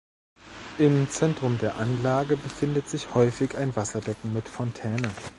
Im 0.79 1.07
Zentrum 1.11 1.59
der 1.59 1.75
Anlage 1.77 2.35
befindet 2.35 2.89
sich 2.89 3.13
häufig 3.13 3.55
ein 3.55 3.75
Wasserbecken 3.75 4.33
mit 4.33 4.49
Fontäne. 4.49 5.11